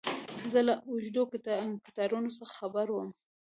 [0.51, 1.23] زه له اوږدو
[1.85, 3.09] کتارونو څه خبر وم.